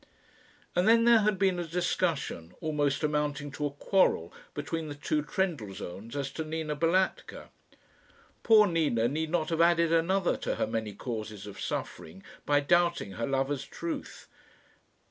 And 0.75 0.87
then 0.87 1.03
there 1.03 1.19
had 1.19 1.37
been 1.37 1.59
a 1.59 1.63
discussion, 1.67 2.55
almost 2.59 3.03
amounting 3.03 3.51
to 3.51 3.67
a 3.67 3.69
quarrel, 3.69 4.33
between 4.55 4.87
the 4.89 4.95
two 4.95 5.21
Trendellsohns 5.21 6.15
as 6.15 6.31
to 6.31 6.43
Nina 6.43 6.75
Balatka. 6.75 7.51
Poor 8.41 8.65
Nina 8.65 9.07
need 9.07 9.29
not 9.29 9.49
have 9.49 9.61
added 9.61 9.93
another 9.93 10.37
to 10.37 10.55
her 10.55 10.65
many 10.65 10.93
causes 10.95 11.45
of 11.45 11.61
suffering 11.61 12.23
by 12.47 12.61
doubting 12.61 13.11
her 13.11 13.27
lover's 13.27 13.63
truth. 13.63 14.27